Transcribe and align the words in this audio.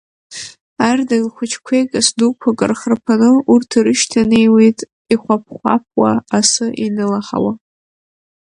Ардеи 0.87 1.23
лхәыҷқәеи 1.27 1.83
кас 1.91 2.07
дуқәак 2.17 2.59
рхарԥаны 2.69 3.29
урҭ 3.51 3.69
ирышьҭанеиуеит 3.77 4.79
ихәаԥ-хәаԥуа, 5.13 6.11
асы 6.37 6.65
инылаҳауа… 6.85 7.51